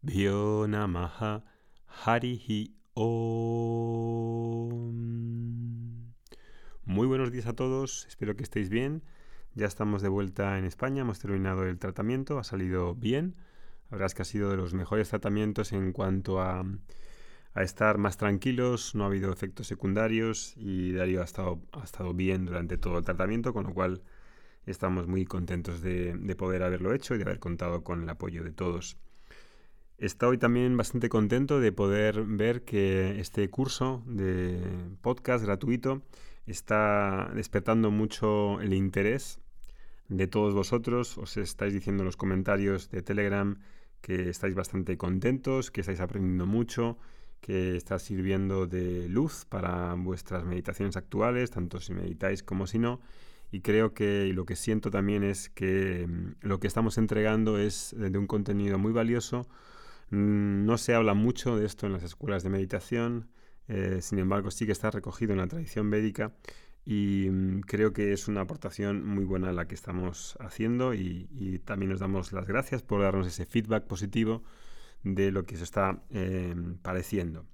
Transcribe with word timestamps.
Bhyo 0.00 0.68
Namaha 0.68 1.42
Harihi 2.04 2.72
Om. 2.94 3.32
Muy 6.84 7.06
buenos 7.08 7.32
días 7.32 7.46
a 7.46 7.52
todos, 7.52 8.06
espero 8.06 8.36
que 8.36 8.44
estéis 8.44 8.68
bien. 8.68 9.02
Ya 9.54 9.66
estamos 9.66 10.00
de 10.00 10.08
vuelta 10.08 10.56
en 10.56 10.64
España, 10.66 11.00
hemos 11.00 11.18
terminado 11.18 11.64
el 11.64 11.80
tratamiento, 11.80 12.38
ha 12.38 12.44
salido 12.44 12.94
bien. 12.94 13.34
La 13.90 13.96
verdad 13.96 14.06
es 14.06 14.14
que 14.14 14.22
ha 14.22 14.24
sido 14.24 14.50
de 14.50 14.56
los 14.56 14.72
mejores 14.72 15.08
tratamientos 15.08 15.72
en 15.72 15.90
cuanto 15.92 16.40
a, 16.40 16.64
estar 17.56 17.98
más 17.98 18.16
tranquilos, 18.16 18.94
no 18.94 19.02
ha 19.02 19.08
habido 19.08 19.32
efectos 19.32 19.66
secundarios 19.66 20.54
y 20.56 20.92
Darío 20.92 21.22
ha 21.22 21.24
estado, 21.24 21.60
ha 21.72 21.82
estado 21.82 22.14
bien 22.14 22.46
durante 22.46 22.78
todo 22.78 22.98
el 22.98 23.04
tratamiento, 23.04 23.52
con 23.52 23.64
lo 23.64 23.74
cual 23.74 24.02
estamos 24.64 25.08
muy 25.08 25.24
contentos 25.24 25.80
de, 25.82 26.14
de 26.14 26.36
poder 26.36 26.62
haberlo 26.62 26.94
hecho 26.94 27.16
y 27.16 27.18
de 27.18 27.24
haber 27.24 27.40
contado 27.40 27.82
con 27.82 28.04
el 28.04 28.08
apoyo 28.08 28.44
de 28.44 28.52
todos. 28.52 28.96
Estoy 29.98 30.38
también 30.38 30.76
bastante 30.76 31.08
contento 31.08 31.58
de 31.58 31.72
poder 31.72 32.22
ver 32.22 32.62
que 32.62 33.18
este 33.18 33.50
curso 33.50 34.04
de 34.06 34.60
podcast 35.02 35.44
gratuito 35.44 36.02
está 36.46 37.32
despertando 37.34 37.90
mucho 37.90 38.60
el 38.60 38.74
interés 38.74 39.40
de 40.08 40.28
todos 40.28 40.54
vosotros. 40.54 41.18
Os 41.18 41.36
estáis 41.36 41.74
diciendo 41.74 42.04
en 42.04 42.06
los 42.06 42.16
comentarios 42.16 42.92
de 42.92 43.02
Telegram 43.02 43.58
que 44.00 44.28
estáis 44.28 44.54
bastante 44.54 44.96
contentos, 44.96 45.72
que 45.72 45.80
estáis 45.80 45.98
aprendiendo 45.98 46.46
mucho, 46.46 46.96
que 47.40 47.74
está 47.74 47.98
sirviendo 47.98 48.68
de 48.68 49.08
luz 49.08 49.46
para 49.46 49.94
vuestras 49.94 50.44
meditaciones 50.44 50.96
actuales, 50.96 51.50
tanto 51.50 51.80
si 51.80 51.92
meditáis 51.92 52.44
como 52.44 52.68
si 52.68 52.78
no. 52.78 53.00
Y 53.50 53.62
creo 53.62 53.94
que 53.94 54.32
lo 54.32 54.46
que 54.46 54.54
siento 54.54 54.92
también 54.92 55.24
es 55.24 55.48
que 55.48 56.06
mm, 56.06 56.46
lo 56.46 56.60
que 56.60 56.68
estamos 56.68 56.98
entregando 56.98 57.58
es 57.58 57.96
de 57.98 58.16
un 58.16 58.28
contenido 58.28 58.78
muy 58.78 58.92
valioso, 58.92 59.48
no 60.10 60.78
se 60.78 60.94
habla 60.94 61.14
mucho 61.14 61.56
de 61.56 61.66
esto 61.66 61.86
en 61.86 61.92
las 61.92 62.02
escuelas 62.02 62.42
de 62.42 62.50
meditación, 62.50 63.28
eh, 63.68 63.98
sin 64.00 64.18
embargo 64.18 64.50
sí 64.50 64.66
que 64.66 64.72
está 64.72 64.90
recogido 64.90 65.32
en 65.32 65.38
la 65.38 65.46
tradición 65.46 65.90
védica 65.90 66.32
y 66.84 67.28
mm, 67.30 67.60
creo 67.60 67.92
que 67.92 68.12
es 68.12 68.28
una 68.28 68.40
aportación 68.40 69.06
muy 69.06 69.24
buena 69.24 69.52
la 69.52 69.68
que 69.68 69.74
estamos 69.74 70.36
haciendo 70.40 70.94
y, 70.94 71.60
también 71.64 71.90
nos 71.90 72.00
damos 72.00 72.32
las 72.32 72.46
gracias 72.46 72.82
por 72.82 73.02
darnos 73.02 73.26
ese 73.26 73.44
feedback 73.44 73.84
positivo 73.84 74.42
de 75.02 75.30
lo 75.30 75.44
que 75.44 75.56
se 75.56 75.64
está 75.64 76.02
em, 76.10 76.78
pareciendo. 76.78 77.44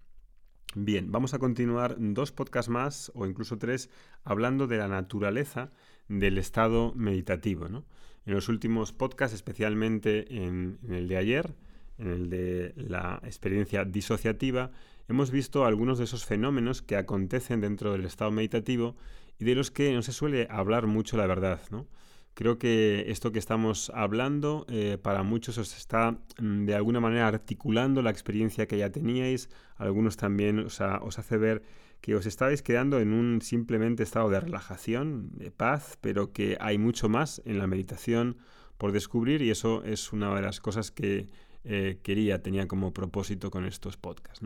Bien, 0.77 1.11
vamos 1.11 1.35
a 1.35 1.39
continuar 1.39 1.97
dos 1.99 2.33
podcasts 2.33 2.71
más 2.71 3.11
o 3.15 3.27
incluso 3.27 3.59
tres 3.59 3.91
hablando 4.23 4.67
de 4.67 4.79
la 4.79 4.89
naturaleza 4.89 5.73
del 6.09 6.39
estado 6.39 6.93
meditativo. 6.95 7.67
En 7.67 8.35
los 8.35 8.49
últimos 8.49 8.93
podcasts, 8.93 9.35
especialmente 9.35 10.45
en 10.45 10.79
el 10.89 11.09
de 11.09 11.17
ayer, 11.17 11.55
en 11.99 12.09
el 12.09 12.31
de 12.31 12.73
la 12.77 13.21
experiencia 13.25 13.85
disociativa, 13.85 14.71
hemos 15.09 15.31
visto 15.31 15.65
algunos 15.65 15.99
de 15.99 16.05
esos 16.05 16.25
fenómenos 16.25 16.83
que 16.83 16.97
acontecen 16.97 17.61
dentro 17.61 17.93
del 17.93 18.05
estado 18.05 18.31
meditativo 18.31 18.97
y 19.39 19.45
de 19.45 19.55
los 19.55 19.71
que 19.71 19.93
no 19.93 20.03
se 20.03 20.13
suele 20.13 20.47
hablar 20.51 20.87
mucho 20.87 21.17
la 21.17 21.27
verdad. 21.27 21.61
¿no? 21.71 21.87
Creo 22.35 22.59
que 22.59 23.05
esto 23.09 23.31
que 23.33 23.39
estamos 23.39 23.91
hablando 23.95 24.67
eh, 24.69 24.99
para 25.01 25.23
muchos 25.23 25.59
os 25.59 25.77
está 25.77 26.19
mm, 26.41 26.65
de 26.65 26.75
alguna 26.75 27.01
manera 27.01 27.29
articulando 27.29 28.03
la 28.03 28.11
experiencia 28.11 28.67
que 28.67 28.79
ya 28.79 28.91
teníais, 28.91 29.51
algunos 29.77 30.17
también 30.17 30.59
os 30.59 30.81
hace 30.81 31.37
ver 31.37 31.63
que 32.01 32.15
os 32.15 32.27
estabais 32.27 32.61
quedando 32.61 33.01
en 33.01 33.15
un 33.15 33.41
simplemente 33.41 34.03
estado 34.03 34.29
de 34.29 34.39
relajación, 34.39 35.31
de 35.39 35.51
paz, 35.51 35.97
pero 36.03 36.33
que 36.33 36.59
hay 36.61 36.77
mucho 36.77 37.09
más 37.09 37.41
en 37.47 37.57
la 37.57 37.67
meditación 37.67 38.37
por 38.77 38.93
descubrir 38.93 39.41
y 39.41 39.49
eso 39.49 39.83
es 39.85 40.13
una 40.13 40.35
de 40.35 40.43
las 40.43 40.61
cosas 40.61 40.91
que 40.91 41.29
eh, 41.65 41.99
quería, 42.03 42.43
tenía 42.43 42.69
como 42.69 42.93
propósito 42.93 43.51
con 43.51 43.65
estos 43.65 43.97
podcasts. 43.97 44.45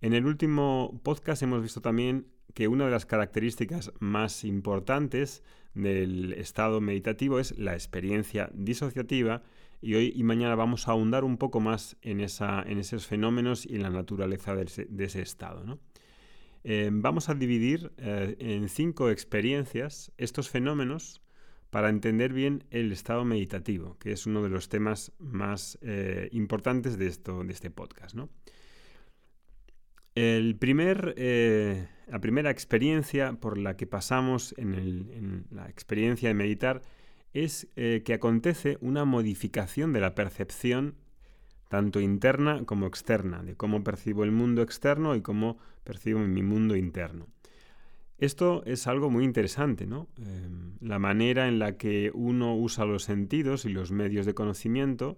En 0.00 0.12
el 0.12 0.26
último 0.26 1.00
podcast 1.02 1.42
hemos 1.42 1.62
visto 1.62 1.80
también 1.80 2.26
que 2.54 2.68
una 2.68 2.86
de 2.86 2.90
las 2.90 3.06
características 3.06 3.92
más 3.98 4.44
importantes 4.44 5.42
del 5.74 6.32
estado 6.34 6.80
meditativo 6.80 7.38
es 7.38 7.58
la 7.58 7.74
experiencia 7.74 8.50
disociativa 8.54 9.42
y 9.80 9.94
hoy 9.94 10.12
y 10.14 10.22
mañana 10.24 10.54
vamos 10.54 10.88
a 10.88 10.92
ahondar 10.92 11.24
un 11.24 11.36
poco 11.36 11.60
más 11.60 11.96
en, 12.02 12.20
esa, 12.20 12.62
en 12.62 12.78
esos 12.78 13.06
fenómenos 13.06 13.64
y 13.66 13.76
en 13.76 13.82
la 13.82 13.90
naturaleza 13.90 14.56
de 14.56 15.04
ese, 15.04 15.22
estado. 15.22 15.78
Eh, 16.64 16.90
vamos 16.92 17.28
a 17.28 17.34
dividir 17.34 17.92
eh, 17.98 18.36
en 18.40 18.68
cinco 18.68 19.10
experiencias 19.10 20.12
estos 20.16 20.48
fenómenos 20.48 21.22
para 21.70 21.90
entender 21.90 22.32
bien 22.32 22.64
el 22.70 22.92
estado 22.92 23.24
meditativo, 23.24 23.98
que 23.98 24.12
es 24.12 24.26
uno 24.26 24.42
de 24.42 24.48
los 24.48 24.68
temas 24.68 25.12
más 25.18 25.78
eh, 25.82 26.28
importantes 26.32 26.98
de, 26.98 27.06
esto, 27.06 27.44
de 27.44 27.52
este 27.52 27.70
podcast. 27.70 28.16
El 30.14 30.56
primer, 30.56 31.14
eh, 31.16 31.88
la 32.08 32.20
primera 32.20 32.50
experiencia 32.50 33.34
por 33.34 33.58
la 33.58 33.76
que 33.76 33.86
pasamos 33.86 34.54
en, 34.56 35.46
la 35.50 35.68
experiencia 35.68 36.28
de 36.28 36.34
meditar 36.34 36.82
es 37.34 37.68
eh, 37.76 38.02
que 38.04 38.14
acontece 38.14 38.78
una 38.80 39.04
modificación 39.04 39.92
de 39.92 40.00
la 40.00 40.14
percepción 40.14 40.96
tanto 41.68 42.00
interna 42.00 42.64
como 42.64 42.86
externa, 42.86 43.42
de 43.42 43.54
cómo 43.54 43.84
percibo 43.84 44.24
el 44.24 44.32
mundo 44.32 44.62
externo 44.62 45.14
y 45.14 45.20
cómo 45.20 45.58
percibo 45.84 46.20
mi 46.20 46.42
mundo 46.42 46.76
interno. 46.76 47.28
Esto 48.18 48.64
es 48.66 48.88
algo 48.88 49.10
muy 49.10 49.24
interesante, 49.24 49.86
¿no? 49.86 50.08
Em, 50.18 50.72
la 50.80 50.98
manera 50.98 51.46
en 51.46 51.60
la 51.60 51.76
que 51.76 52.10
uno 52.12 52.56
usa 52.56 52.84
los 52.84 53.04
sentidos 53.04 53.64
y 53.64 53.68
los 53.68 53.92
medios 53.92 54.26
de 54.26 54.34
conocimiento 54.34 55.16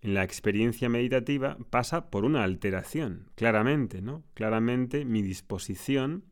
en 0.00 0.14
la 0.14 0.24
experiencia 0.24 0.88
meditativa 0.88 1.56
pasa 1.70 2.10
por 2.10 2.24
una 2.24 2.42
alteración, 2.42 3.30
claramente, 3.36 4.02
¿no? 4.02 4.24
Claramente 4.34 5.04
mi 5.04 5.22
disposición, 5.22 6.24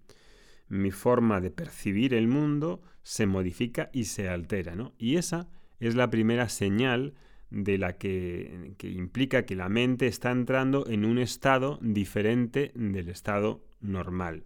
mi 0.69 0.91
forma 0.91 1.41
de 1.41 1.53
percibir 1.53 2.13
el 2.15 2.27
mundo 2.27 2.83
se 3.05 3.27
modifica 3.27 3.89
y 3.93 4.05
se 4.05 4.29
altera. 4.29 4.75
Y 4.99 5.15
esa 5.15 5.49
es 5.79 5.95
la 5.95 6.11
primera 6.11 6.49
señal 6.49 7.15
de 7.51 7.79
la 7.79 7.97
que 7.97 8.75
implica 8.83 9.47
que 9.47 9.55
la 9.55 9.69
mente 9.69 10.09
está 10.09 10.33
entrando 10.33 10.89
en 10.89 11.05
un 11.05 11.19
estado 11.19 11.79
diferente 11.81 12.73
del 12.75 13.09
estado 13.09 13.65
normal. 13.81 14.45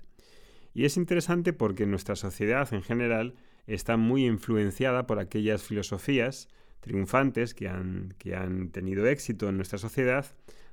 Y 0.74 0.84
es 0.84 0.96
interesante 0.96 1.52
porque 1.52 1.86
nuestra 1.86 2.16
sociedad 2.16 2.72
en 2.74 2.82
general 2.82 3.36
está 3.66 3.96
muy 3.96 4.26
influenciada 4.26 5.06
por 5.06 5.20
aquellas 5.20 5.62
filosofías 5.62 6.48
triunfantes 6.80 7.54
que 7.54 7.68
han, 7.68 8.12
que 8.18 8.34
han 8.34 8.70
tenido 8.70 9.06
éxito 9.06 9.48
en 9.48 9.56
nuestra 9.56 9.78
sociedad 9.78 10.26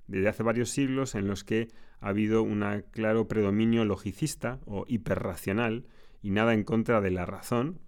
desde 0.07 0.27
hace 0.27 0.43
varios 0.43 0.69
siglos 0.69 1.15
en 1.15 1.27
los 1.27 1.43
que 1.43 1.69
ha 2.01 2.09
habido 2.09 2.43
un 2.43 2.65
claro 2.91 3.27
predominio 3.27 3.85
logicista 3.85 4.59
o 4.65 4.85
hiperracional 4.87 5.85
y 6.21 6.31
nada 6.31 6.53
en 6.53 6.63
contra 6.63 6.99
de 6.99 7.11
la 7.11 7.25
razón, 7.25 7.79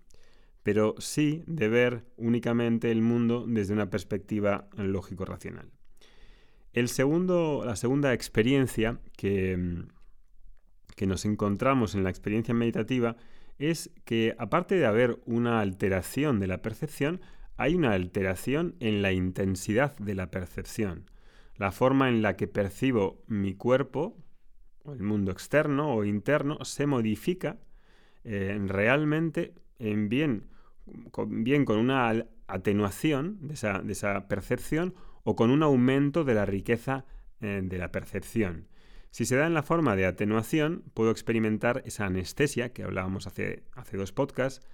pero 0.61 0.96
sí 0.99 1.43
de 1.47 1.67
ver 1.67 2.05
únicamente 2.16 2.91
el 2.91 3.02
mundo 3.02 3.46
desde 3.47 3.73
una 3.73 3.90
perspectiva 3.90 4.70
lógico-racional. 4.78 5.72
El 6.72 6.88
segundo, 6.88 7.64
la 7.66 7.76
segunda 7.76 8.14
experiencia 8.14 8.99
que, 9.17 9.84
que 10.95 11.07
nos 11.07 11.25
encontramos 11.25 11.95
en 11.95 12.03
la 12.03 12.09
experiencia 12.09 12.53
meditativa 12.53 13.16
es 13.59 13.91
que 14.05 14.35
aparte 14.37 14.75
de 14.75 14.85
haber 14.85 15.19
una 15.25 15.61
alteración 15.61 16.40
de 16.40 16.47
la 16.47 16.61
percepción, 16.61 17.22
hay 17.57 17.75
una 17.75 17.93
alteración 17.93 18.75
en 18.79 19.01
la 19.01 19.11
intensidad 19.11 19.95
de 19.97 20.16
la 20.16 20.31
percepción. 20.31 21.09
La 21.55 21.72
forma 21.72 22.09
en 22.09 22.22
la 22.22 22.35
que 22.35 22.47
percibo 22.47 23.23
mi 23.28 23.53
cuerpo, 23.53 24.17
o 24.84 24.93
el 24.93 25.03
mundo 25.03 25.31
externo 25.31 25.93
o 25.93 26.03
interno, 26.03 26.63
se 26.66 26.87
modifica 26.87 27.57
eh, 28.23 28.57
realmente 28.67 29.53
en 29.79 30.09
bien 30.09 30.47
con, 31.11 31.43
bien 31.43 31.66
con 31.66 31.78
una 31.78 32.25
atenuación 32.47 33.37
de 33.47 33.53
esa, 33.53 34.28
percepción 34.28 34.93
o 35.23 35.35
con 35.35 35.49
un 35.49 35.63
aumento 35.63 36.23
de 36.23 36.34
la 36.34 36.45
riqueza 36.45 37.05
eh, 37.41 37.61
de 37.63 37.78
la 37.78 37.91
percepción. 37.91 38.67
Si 39.14 39.26
se 39.26 39.36
da 39.36 39.46
en 39.46 39.54
la 39.54 39.62
forma 39.62 39.96
de 39.96 40.08
atenuación, 40.08 40.86
puedo 40.96 41.12
experimentar 41.12 41.84
esa 41.86 42.08
anestesia 42.08 42.74
que 42.74 42.82
hablábamos 42.82 43.28
hace, 43.28 43.62
hace 43.74 43.96
dos 43.96 44.12
podcasts, 44.12 44.66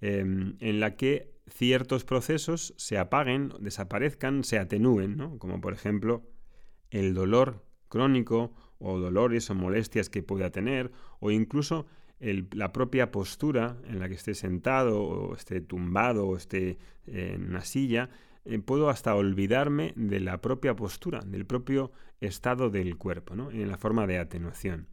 em, 0.00 0.56
en 0.58 0.80
la 0.80 0.96
que 0.96 1.32
ciertos 1.46 2.04
procesos 2.04 2.74
se 2.76 2.98
apaguen, 2.98 3.52
desaparezcan, 3.60 4.42
se 4.42 4.58
atenúen, 4.58 5.38
como 5.38 5.60
por 5.60 5.74
ejemplo 5.74 6.24
el 6.90 7.14
dolor 7.14 7.64
crónico 7.88 8.52
o 8.78 8.98
dolores 8.98 9.48
o 9.50 9.54
molestias 9.54 10.10
que 10.10 10.24
pueda 10.24 10.50
tener 10.50 10.90
o 11.20 11.30
incluso 11.30 11.86
la 12.18 12.72
propia 12.72 13.12
postura 13.12 13.76
en 13.84 14.00
la 14.00 14.08
que 14.08 14.14
esté 14.14 14.34
sentado 14.34 15.04
o 15.04 15.36
esté 15.36 15.60
tumbado 15.60 16.26
o 16.26 16.36
esté 16.36 16.78
en 17.06 17.44
una 17.50 17.60
silla, 17.60 18.10
eh, 18.44 18.58
puedo 18.58 18.90
hasta 18.90 19.14
olvidarme 19.14 19.92
de 19.96 20.20
la 20.20 20.40
propia 20.40 20.76
postura, 20.76 21.20
del 21.20 21.46
propio 21.46 21.92
estado 22.20 22.70
del 22.70 22.96
cuerpo, 22.96 23.34
en 23.50 23.68
la 23.68 23.78
forma 23.78 24.06
de 24.06 24.18
atenuación. 24.18 24.88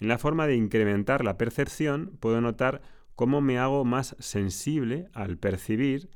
En 0.00 0.08
la 0.08 0.18
forma 0.18 0.46
de 0.46 0.56
incrementar 0.56 1.24
la 1.24 1.38
percepción, 1.38 2.16
puedo 2.20 2.40
notar 2.40 2.82
cómo 3.14 3.40
me 3.40 3.58
hago 3.58 3.84
más 3.84 4.14
sensible 4.18 5.08
al 5.14 5.38
percibir, 5.38 6.10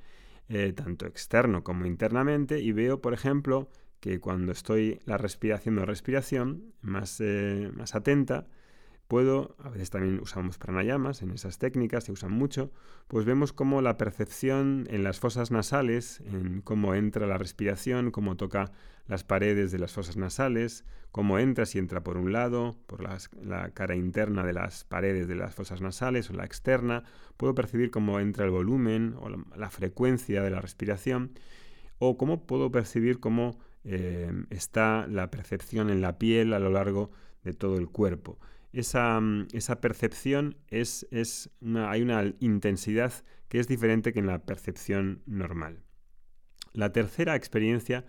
eh, 0.49 0.73
tanto 0.73 1.07
externo 1.07 1.65
como 1.65 1.87
internamente, 1.87 2.61
y 2.61 2.73
veo, 2.73 3.01
por 3.01 3.15
ejemplo, 3.15 3.71
que 4.01 4.19
cuando 4.19 4.53
estoy 4.53 4.99
la 5.05 5.17
respiración 5.17 5.79
o 5.79 5.87
respiración 5.87 6.75
más, 6.81 7.21
eh, 7.21 7.71
más 7.75 7.95
atenta, 7.95 8.49
puedo, 9.11 9.57
a 9.59 9.71
veces 9.71 9.91
también 9.91 10.21
usamos 10.21 10.57
pranayamas 10.57 11.21
en 11.23 11.33
esas 11.33 11.59
técnicas, 11.59 12.05
se 12.05 12.13
usan 12.13 12.31
mucho, 12.31 12.71
pues 13.09 13.25
vemos 13.25 13.53
cómo 13.53 13.83
la 13.83 13.97
percepción 13.97 14.87
en 14.89 15.03
las 15.03 15.19
fosas 15.19 15.51
nasales, 15.51 16.23
en 16.27 16.61
cómo 16.61 16.95
entra 16.95 17.27
la 17.27 17.37
respiración, 17.37 18.13
cómo 18.13 18.37
toca 18.37 18.71
las 19.09 19.25
paredes 19.25 19.73
de 19.73 19.81
las 19.81 19.93
fosas 19.93 20.17
nasales, 20.17 20.85
cómo 21.11 21.41
entra, 21.41 21.67
si 21.67 21.81
entra 21.81 22.05
por 22.05 22.19
un 22.19 22.33
lado, 22.33 22.77
por 22.87 23.03
la 23.03 23.71
cara 23.71 23.97
interna 23.97 24.45
de 24.45 24.53
las 24.53 24.85
paredes 24.85 25.27
de 25.27 25.35
las 25.35 25.57
fosas 25.57 25.81
nasales 25.81 26.31
o 26.31 26.33
la 26.33 26.45
externa, 26.45 27.03
puedo 27.37 27.53
percibir 27.53 27.91
cómo 27.91 28.21
entra 28.21 28.45
el 28.45 28.53
volumen 28.53 29.17
o 29.19 29.29
la, 29.29 29.71
frecuencia 29.71 30.41
de 30.41 30.51
la 30.51 30.61
respiración, 30.61 31.33
o 31.99 32.17
cómo 32.17 32.47
puedo 32.47 32.71
percibir 32.71 33.19
cómo 33.19 33.59
eh, 33.83 34.31
está 34.51 35.09
la 35.09 35.33
percepción 35.33 35.91
en 35.91 36.01
la 36.01 36.17
piel 36.17 36.53
a 36.53 36.61
lo 36.61 36.71
largo 36.71 37.11
de 37.43 37.55
todo 37.55 37.77
el 37.77 37.89
cuerpo. 37.89 38.39
Mm, 38.73 39.43
esa, 39.53 39.81
percepción 39.81 40.57
es, 40.69 41.07
hay 41.75 42.03
una 42.03 42.33
intensidad 42.41 43.13
que 43.49 43.59
es 43.59 43.67
diferente 43.67 44.13
que 44.13 44.21
en 44.21 44.27
la 44.27 44.45
percepción 44.45 45.23
normal. 45.27 45.83
La 46.73 46.93
tercera 46.93 47.35
experiencia 47.35 48.05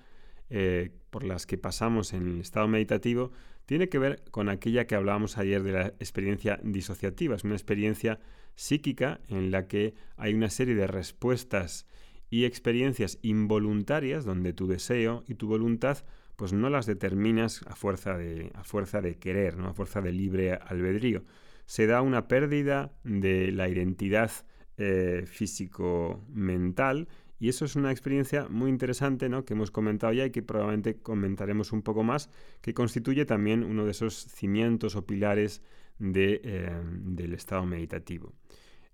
eh, 0.49 0.91
por 1.09 1.23
las 1.23 1.47
que 1.47 1.57
pasamos 1.57 2.13
en 2.13 2.27
el 2.27 2.41
estado 2.41 2.67
meditativo 2.67 3.31
tiene 3.65 3.89
que 3.89 3.99
ver 3.99 4.23
con 4.31 4.49
aquella 4.49 4.85
que 4.85 4.95
hablábamos 4.95 5.37
ayer 5.37 5.63
de 5.63 5.71
la 5.71 5.87
experiencia 5.87 6.59
disociativa. 6.63 7.35
Es 7.35 7.43
una 7.43 7.55
experiencia 7.55 8.19
psíquica 8.55 9.21
en 9.29 9.49
la 9.49 9.67
que 9.67 9.95
hay 10.17 10.33
una 10.33 10.49
serie 10.49 10.75
de 10.75 10.87
respuestas 10.87 11.87
y 12.29 12.45
experiencias 12.45 13.17
involuntarias 13.21 14.25
donde 14.25 14.53
tu 14.53 14.67
deseo 14.67 15.23
y 15.27 15.35
tu 15.35 15.47
voluntad 15.47 16.03
pues 16.41 16.53
no 16.53 16.71
las 16.71 16.87
determinas 16.87 17.61
a 17.67 17.75
fuerza 17.75 18.17
de, 18.17 18.51
a 18.55 18.63
fuerza 18.63 18.99
de 18.99 19.19
querer, 19.19 19.57
¿no? 19.57 19.67
a 19.67 19.73
fuerza 19.75 20.01
de 20.01 20.11
libre 20.11 20.53
albedrío. 20.53 21.21
Se 21.67 21.85
da 21.85 22.01
una 22.01 22.27
pérdida 22.27 22.91
de 23.03 23.51
la 23.51 23.69
identidad 23.69 24.31
eh, 24.77 25.25
físico-mental 25.27 27.09
y 27.37 27.49
eso 27.49 27.63
es 27.63 27.75
una 27.75 27.91
experiencia 27.91 28.47
muy 28.49 28.71
interesante 28.71 29.29
¿no? 29.29 29.45
que 29.45 29.53
hemos 29.53 29.69
comentado 29.69 30.13
ya 30.13 30.25
y 30.25 30.31
que 30.31 30.41
probablemente 30.41 30.95
comentaremos 30.95 31.73
un 31.73 31.83
poco 31.83 32.01
más, 32.01 32.31
que 32.61 32.73
constituye 32.73 33.25
también 33.25 33.63
uno 33.63 33.85
de 33.85 33.91
esos 33.91 34.15
cimientos 34.15 34.95
o 34.95 35.05
pilares 35.05 35.61
eh, 35.99 36.71
del 37.03 37.33
estado 37.35 37.67
meditativo. 37.67 38.33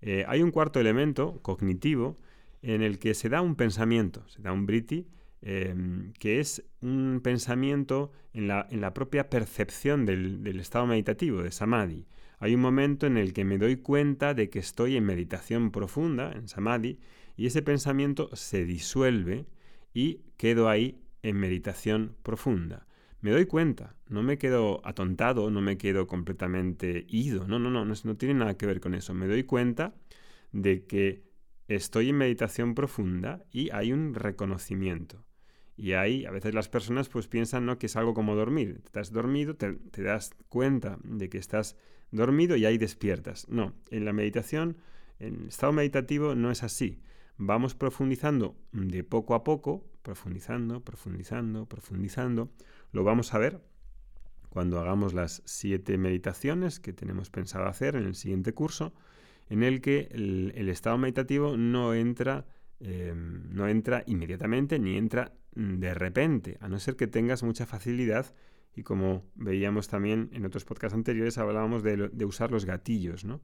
Eh, 0.02 0.26
hay 0.28 0.42
un 0.42 0.50
cuarto 0.50 0.80
elemento 0.80 1.40
cognitivo 1.40 2.18
en 2.60 2.82
el 2.82 2.98
que 2.98 3.14
se 3.14 3.30
da 3.30 3.40
un 3.40 3.56
pensamiento, 3.56 4.28
se 4.28 4.42
da 4.42 4.52
un 4.52 4.66
briti, 4.66 5.06
Em, 5.40 6.12
que 6.14 6.40
es 6.40 6.64
un 6.80 7.20
pensamiento 7.22 8.10
en 8.32 8.48
la, 8.48 8.92
propia 8.92 9.30
percepción 9.30 10.04
del, 10.04 10.44
estado 10.58 10.86
meditativo, 10.86 11.42
de 11.42 11.52
samadhi. 11.52 12.06
Hay 12.40 12.54
un 12.54 12.60
momento 12.60 13.06
en 13.06 13.16
el 13.16 13.32
que 13.32 13.44
me 13.44 13.58
doy 13.58 13.76
cuenta 13.76 14.34
de 14.34 14.50
que 14.50 14.58
estoy 14.58 14.96
en 14.96 15.04
meditación 15.04 15.70
profunda, 15.70 16.32
en 16.32 16.48
samadhi, 16.48 16.98
y 17.36 17.46
ese 17.46 17.62
pensamiento 17.62 18.34
se 18.34 18.64
disuelve 18.64 19.46
y 19.94 20.22
quedo 20.36 20.68
ahí 20.68 21.00
en 21.22 21.36
meditación 21.36 22.16
profunda. 22.22 22.86
Me 23.20 23.30
doy 23.30 23.46
cuenta, 23.46 23.96
no 24.08 24.22
me 24.22 24.38
quedo 24.38 24.80
atontado, 24.84 25.50
no 25.50 25.60
me 25.60 25.78
quedo 25.78 26.06
completamente 26.06 27.06
ido, 27.08 27.46
no, 27.46 27.58
no, 27.58 27.70
no, 27.70 27.84
no 27.84 28.16
tiene 28.16 28.34
nada 28.34 28.56
que 28.56 28.66
ver 28.66 28.80
con 28.80 28.94
eso. 28.94 29.14
Me 29.14 29.26
doy 29.28 29.44
cuenta 29.44 29.94
de 30.52 30.84
que 30.84 31.22
estoy 31.68 32.10
en 32.10 32.16
meditación 32.16 32.74
profunda 32.74 33.44
y 33.52 33.70
hay 33.70 33.92
un 33.92 34.14
reconocimiento. 34.14 35.27
Y 35.78 35.92
ahí 35.92 36.26
a 36.26 36.30
veces 36.30 36.52
las 36.52 36.68
personas 36.68 37.08
pues 37.08 37.28
piensan 37.28 37.64
¿no? 37.64 37.78
que 37.78 37.86
es 37.86 37.96
algo 37.96 38.12
como 38.12 38.34
dormir. 38.34 38.80
Estás 38.84 39.12
dormido, 39.12 39.54
te, 39.54 39.74
te, 39.74 40.02
das 40.02 40.32
cuenta 40.48 40.98
de 41.04 41.30
que 41.30 41.38
estás 41.38 41.76
dormido 42.10 42.56
y 42.56 42.66
ahí 42.66 42.76
despiertas. 42.76 43.48
No, 43.48 43.72
en 43.90 44.04
la 44.04 44.12
meditación, 44.12 44.76
en 45.20 45.42
el 45.42 45.48
estado 45.48 45.72
meditativo 45.72 46.34
no 46.34 46.50
es 46.50 46.62
así. 46.64 47.00
Vamos 47.36 47.76
profundizando 47.76 48.56
de 48.72 49.04
poco 49.04 49.36
a 49.36 49.44
poco, 49.44 49.88
profundizando, 50.02 50.80
profundizando, 50.80 51.66
profundizando. 51.66 52.50
Lo 52.90 53.04
vamos 53.04 53.32
a 53.32 53.38
ver 53.38 53.62
cuando 54.48 54.80
hagamos 54.80 55.14
las 55.14 55.42
siete 55.44 55.98
meditaciones 55.98 56.80
que 56.80 56.92
tenemos 56.92 57.30
pensado 57.30 57.66
hacer 57.66 57.94
en 57.94 58.06
el 58.06 58.16
siguiente 58.16 58.54
curso, 58.54 58.92
en 59.48 59.62
el 59.62 59.80
que 59.80 60.08
el, 60.10 60.68
estado 60.68 60.98
meditativo 60.98 61.56
no 61.56 61.94
entra, 61.94 62.46
eh, 62.80 63.12
no 63.14 63.68
entra 63.68 64.04
inmediatamente 64.06 64.78
ni 64.78 64.96
entra 64.96 65.32
Mm, 65.58 65.80
de 65.80 65.92
repente, 65.92 66.56
a 66.60 66.68
no 66.68 66.78
ser 66.78 66.94
que 66.94 67.08
tengas 67.08 67.42
mucha 67.42 67.66
facilidad 67.66 68.32
y 68.76 68.84
como 68.84 69.24
veíamos 69.34 69.88
también 69.88 70.30
en 70.32 70.46
otros 70.46 70.64
podcasts 70.64 70.94
anteriores, 70.94 71.36
hablábamos 71.36 71.82
de, 71.82 72.24
usar 72.24 72.52
los 72.52 72.64
gatillos. 72.64 73.24
¿no? 73.24 73.40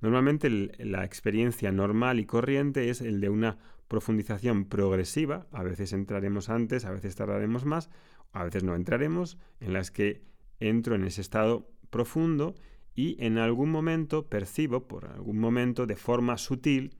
Normalmente 0.00 0.48
la 0.78 1.04
experiencia 1.04 1.72
normal 1.72 2.20
y 2.20 2.26
corriente 2.26 2.88
es 2.88 3.00
el 3.00 3.20
de 3.20 3.30
una 3.30 3.58
profundización 3.88 4.66
progresiva, 4.66 5.48
a 5.50 5.64
veces 5.64 5.92
entraremos 5.92 6.48
antes, 6.50 6.84
a 6.84 6.92
veces 6.92 7.16
tardaremos 7.16 7.64
más, 7.64 7.90
a 8.32 8.44
veces 8.44 8.62
no 8.62 8.76
entraremos, 8.76 9.36
en 9.58 9.72
las 9.72 9.90
que 9.90 10.22
entro 10.60 10.94
en 10.94 11.02
ese 11.02 11.20
estado 11.20 11.68
profundo 11.90 12.54
y 12.94 13.16
en 13.24 13.38
algún 13.38 13.70
momento 13.70 14.28
percibo, 14.28 14.86
por 14.86 15.06
algún 15.06 15.40
momento 15.40 15.86
de 15.86 15.96
forma 15.96 16.38
sutil, 16.38 16.94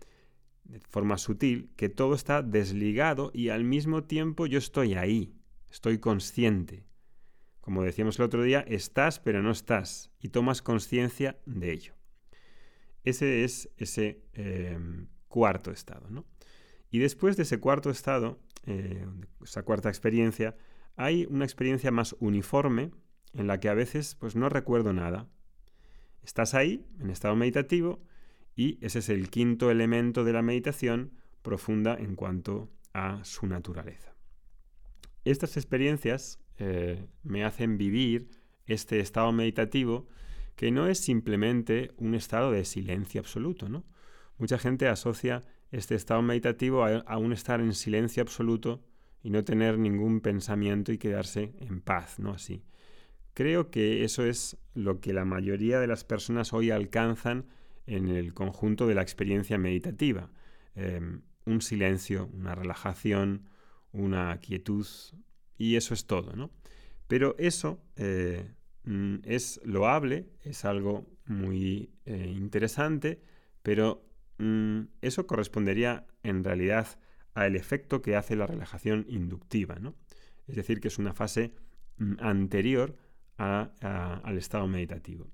de 0.71 0.81
forma 0.81 1.19
sutil, 1.19 1.71
que 1.77 1.89
todo 1.89 2.15
está 2.15 2.43
desligado 2.43 3.31
y 3.35 3.49
al 3.49 3.65
mismo 3.65 4.05
tiempo 4.05 4.47
yo 4.47 4.59
estoy 4.59 4.95
ahí, 4.95 5.35
estoy 5.69 5.99
consciente. 5.99 6.87
Como 7.61 7.83
decíamos 7.83 8.19
el 8.19 8.25
otro 8.25 8.43
día, 8.43 8.61
estás 8.61 9.19
pero 9.19 9.43
no 9.43 9.51
estás 9.51 10.11
y 10.21 10.29
tomas 10.29 10.63
conciencia 10.63 11.39
de 11.45 11.73
ello. 11.73 11.95
Ese 13.05 13.45
es 13.45 13.71
ese 13.77 14.23
em, 14.33 15.09
cuarto 15.29 15.71
estado. 15.71 16.09
¿no? 16.09 16.25
Y 16.91 16.99
después 16.99 17.37
de 17.37 17.43
ese 17.43 17.59
cuarto 17.59 17.91
estado, 17.91 18.39
eh, 18.67 19.07
esa 19.43 19.63
cuarta 19.63 19.89
experiencia, 19.89 20.57
hay 20.97 21.27
una 21.31 21.45
experiencia 21.45 21.91
más 21.91 22.15
uniforme 22.21 22.93
en 23.35 23.47
la 23.47 23.59
que 23.59 23.69
a 23.69 23.75
veces 23.75 24.15
pues 24.15 24.37
no 24.37 24.49
recuerdo 24.49 24.93
nada. 24.93 25.29
Estás 26.23 26.55
ahí, 26.55 26.87
en 27.01 27.11
estado 27.11 27.35
meditativo, 27.35 28.01
y 28.61 28.79
ese 28.83 28.99
es 28.99 29.09
el 29.09 29.31
quinto 29.31 29.71
elemento 29.71 30.23
de 30.23 30.35
la 30.35 30.43
meditación 30.43 31.13
profunda 31.41 31.97
en 31.99 32.15
cuanto 32.15 32.71
a 32.93 33.25
su 33.25 33.47
naturaleza. 33.47 34.15
Estas 35.25 35.57
experiencias 35.57 36.41
eh, 36.59 37.07
me 37.23 37.43
hacen 37.43 37.79
vivir 37.79 38.29
este 38.67 39.01
estado 39.01 39.33
meditativo 39.33 40.09
que 40.57 40.71
no 40.71 40.89
es 40.89 40.99
simplemente 40.99 41.93
un 41.97 42.15
estado 42.15 42.53
de 42.53 42.67
silencio 42.67 43.23
absoluto. 43.23 43.71
¿no? 43.71 43.87
Mucha 44.37 44.59
gente 44.59 44.89
asocia 44.89 45.43
este 45.71 45.95
estado 45.95 46.21
meditativo 46.21 46.85
a, 46.85 46.99
a, 46.99 47.17
un 47.17 47.33
estar 47.33 47.63
en 47.63 47.73
silencio 47.73 48.23
absoluto 48.23 48.85
y 49.23 49.31
no 49.31 49.43
tener 49.43 49.79
ningún 49.79 50.21
pensamiento 50.21 50.93
y 50.93 50.99
quedarse 50.99 51.55
en 51.61 51.81
paz, 51.81 52.19
¿no? 52.19 52.33
Así. 52.33 52.63
Creo 53.33 53.71
que 53.71 54.05
eso 54.05 54.27
es 54.27 54.59
lo 54.75 55.01
que 55.01 55.15
la 55.15 55.25
mayoría 55.25 55.81
de 55.81 55.87
las 55.87 56.05
personas 56.05 56.53
hoy 56.53 56.71
alcanzan 56.71 57.47
en 57.91 58.09
el 58.09 58.33
conjunto 58.35 58.87
de 58.87 58.95
la 58.95 59.03
experiencia 59.03 59.59
meditativa. 59.59 60.31
Em, 60.75 61.23
un 61.45 61.61
silencio, 61.61 62.31
una 62.33 62.55
relajación, 62.55 63.49
una 63.93 64.39
quietud, 64.39 64.87
y 65.59 65.77
eso 65.77 65.95
es 65.95 66.07
todo, 66.07 66.35
¿no? 66.37 66.51
Pero 67.09 67.35
eso 67.39 67.83
eh, 67.97 68.55
mm, 68.85 69.17
es 69.25 69.61
loable, 69.65 70.31
es 70.43 70.65
algo 70.65 71.07
muy 71.27 71.91
eh, 72.05 72.33
interesante, 72.35 73.21
pero 73.63 74.07
mm, 74.39 74.83
eso 75.03 75.27
correspondería 75.27 76.07
en 76.23 76.45
realidad 76.45 76.87
al 77.35 77.57
efecto 77.57 78.03
que 78.03 78.17
hace 78.17 78.37
la 78.37 78.47
relajación 78.47 79.07
inductiva, 79.09 79.77
¿no? 79.81 79.97
Es 80.47 80.57
decir, 80.57 80.81
que 80.81 80.89
es 80.89 80.99
una 80.99 81.15
fase 81.15 81.55
mm, 81.99 82.15
anterior 82.21 82.97
al 83.37 84.37
estado 84.37 84.69
meditativo. 84.69 85.27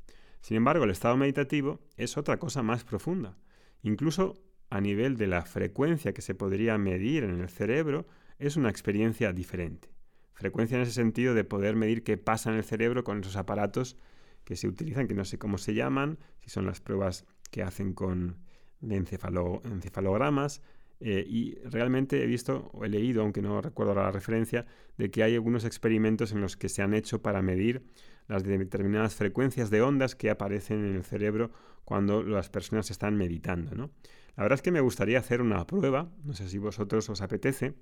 Sin 0.46 0.58
embargo, 0.58 0.84
el 0.84 0.90
estado 0.90 1.16
meditativo 1.16 1.80
es 1.96 2.16
otra 2.16 2.38
cosa 2.38 2.62
más 2.62 2.84
profunda. 2.84 3.36
Incluso 3.82 4.40
a 4.70 4.80
nivel 4.80 5.16
de 5.16 5.26
la 5.26 5.44
frecuencia 5.44 6.14
que 6.14 6.22
se 6.22 6.36
podría 6.36 6.78
medir 6.78 7.24
en 7.24 7.40
el 7.40 7.48
cerebro, 7.48 8.06
es 8.38 8.56
una 8.56 8.70
experiencia 8.70 9.32
diferente. 9.32 9.88
frecuencia 10.34 10.76
en 10.76 10.82
ese 10.82 10.92
sentido 10.92 11.34
de 11.34 11.42
poder 11.42 11.74
medir 11.74 12.04
qué 12.04 12.16
pasa 12.16 12.52
en 12.52 12.58
el 12.58 12.62
cerebro 12.62 13.02
con 13.02 13.18
esos 13.18 13.34
aparatos 13.34 13.96
que 14.44 14.54
se 14.54 14.68
utilizan, 14.68 15.08
que 15.08 15.14
no 15.14 15.24
sé 15.24 15.36
cómo 15.36 15.58
se 15.58 15.74
llaman, 15.74 16.16
si 16.38 16.48
son 16.48 16.64
las 16.64 16.80
pruebas 16.80 17.26
que 17.50 17.64
hacen 17.64 17.92
con 17.92 18.38
encefalogramas, 18.80 20.62
eh, 21.00 21.24
y 21.26 21.56
realmente 21.64 22.22
he 22.22 22.26
visto 22.26 22.70
o 22.72 22.84
he 22.84 22.88
leído, 22.88 23.22
aunque 23.22 23.42
no 23.42 23.60
recuerdo 23.60 23.96
la 23.96 24.12
referencia, 24.12 24.64
de 24.96 25.10
que 25.10 25.24
hay 25.24 25.34
algunos 25.34 25.64
experimentos 25.64 26.30
en 26.30 26.40
los 26.40 26.56
que 26.56 26.68
se 26.68 26.82
han 26.82 26.94
hecho 26.94 27.20
para 27.20 27.42
medir 27.42 27.82
las 28.28 28.44
determinadas 28.44 29.14
frecuencias 29.14 29.70
de 29.70 29.82
ondas 29.82 30.14
que 30.14 30.30
aparecen 30.30 30.84
en 30.84 30.96
el 30.96 31.04
cerebro 31.04 31.50
cuando 31.84 32.22
las 32.22 32.50
personas 32.50 32.90
están 32.90 33.16
meditando. 33.16 33.74
¿no? 33.74 33.90
La 34.36 34.42
verdad 34.42 34.56
es 34.56 34.62
que 34.62 34.72
me 34.72 34.80
gustaría 34.80 35.18
hacer 35.18 35.40
una 35.40 35.66
prueba, 35.66 36.10
no 36.24 36.34
sé 36.34 36.48
si 36.48 36.58
vosotros 36.58 37.08
os 37.08 37.22
apetece, 37.22 37.74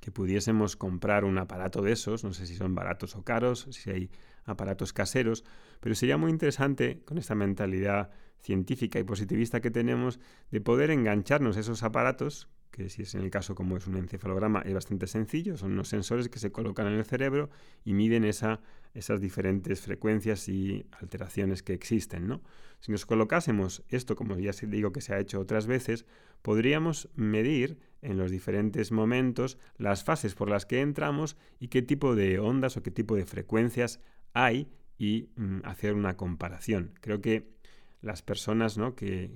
que 0.00 0.10
pudiésemos 0.10 0.76
comprar 0.76 1.24
un 1.24 1.38
aparato 1.38 1.82
de 1.82 1.92
esos, 1.92 2.24
no 2.24 2.32
sé 2.32 2.46
si 2.46 2.54
son 2.54 2.74
baratos 2.74 3.16
o 3.16 3.24
caros, 3.24 3.66
si 3.70 3.90
hay 3.90 4.10
aparatos 4.44 4.92
caseros, 4.92 5.44
pero 5.80 5.94
sería 5.94 6.16
muy 6.16 6.30
interesante 6.30 7.02
con 7.04 7.18
esta 7.18 7.34
mentalidad 7.34 8.10
científica 8.40 8.98
y 8.98 9.04
positivista 9.04 9.60
que 9.60 9.70
tenemos 9.70 10.20
de 10.50 10.60
poder 10.60 10.90
engancharnos 10.90 11.56
esos 11.56 11.82
aparatos, 11.82 12.48
que 12.70 12.88
si 12.88 13.02
es 13.02 13.14
en 13.14 13.22
el 13.22 13.30
caso 13.30 13.54
como 13.54 13.76
es 13.76 13.86
un 13.86 13.96
encefalograma 13.96 14.60
es 14.62 14.74
bastante 14.74 15.06
sencillo, 15.06 15.56
son 15.56 15.72
unos 15.72 15.88
sensores 15.88 16.28
que 16.28 16.38
se 16.38 16.52
colocan 16.52 16.86
en 16.86 16.94
el 16.94 17.04
cerebro 17.04 17.50
y 17.84 17.92
miden 17.92 18.24
esa, 18.24 18.60
esas 18.94 19.20
diferentes 19.20 19.80
frecuencias 19.80 20.48
y 20.48 20.86
alteraciones 21.00 21.62
que 21.62 21.72
existen. 21.72 22.26
¿no? 22.28 22.42
Si 22.80 22.92
nos 22.92 23.06
colocásemos 23.06 23.82
esto, 23.88 24.16
como 24.16 24.38
ya 24.38 24.52
digo 24.62 24.92
que 24.92 25.00
se 25.00 25.14
ha 25.14 25.18
hecho 25.18 25.40
otras 25.40 25.66
veces, 25.66 26.06
podríamos 26.42 27.08
medir 27.14 27.78
en 28.02 28.16
los 28.16 28.30
diferentes 28.30 28.92
momentos 28.92 29.58
las 29.76 30.04
fases 30.04 30.34
por 30.34 30.48
las 30.48 30.66
que 30.66 30.80
entramos 30.80 31.36
y 31.58 31.68
qué 31.68 31.82
tipo 31.82 32.14
de 32.14 32.38
ondas 32.38 32.76
o 32.76 32.82
qué 32.82 32.90
tipo 32.90 33.16
de 33.16 33.26
frecuencias 33.26 34.00
hay 34.34 34.70
y 34.98 35.30
mm, 35.36 35.60
hacer 35.64 35.94
una 35.94 36.16
comparación. 36.16 36.92
Creo 37.00 37.20
que 37.20 37.57
las 38.00 38.22
personas 38.22 38.78
¿no? 38.78 38.94
que, 38.94 39.30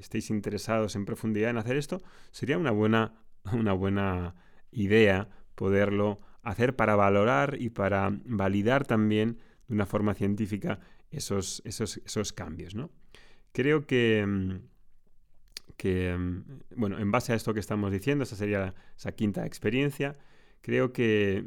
estéis 0.00 0.30
interesados 0.30 0.96
en 0.96 1.04
profundidad 1.04 1.50
en 1.50 1.58
hacer 1.58 1.76
esto, 1.76 2.02
sería 2.30 2.58
una 2.58 2.70
buena, 2.70 3.14
una 3.52 3.72
buena 3.72 4.34
idea 4.70 5.28
poderlo 5.54 6.20
hacer 6.42 6.76
para 6.76 6.96
valorar 6.96 7.56
y 7.58 7.70
para 7.70 8.10
validar 8.24 8.86
también 8.86 9.38
de 9.68 9.74
una 9.74 9.86
forma 9.86 10.14
científica 10.14 10.80
esos, 11.10 11.62
esos, 11.64 11.98
esos 12.04 12.32
cambios. 12.32 12.74
¿no? 12.74 12.90
Creo 13.52 13.86
que, 13.86 14.24
mm, 14.26 14.54
que, 15.76 16.16
mm, 16.16 16.44
bueno, 16.76 16.98
en 16.98 17.10
base 17.10 17.32
a 17.32 17.36
esto 17.36 17.54
que 17.54 17.60
estamos 17.60 17.92
diciendo, 17.92 18.24
esa 18.24 18.36
sería 18.36 18.74
esa 18.96 19.12
quinta 19.12 19.46
experiencia, 19.46 20.14
creo 20.60 20.92
que 20.92 21.44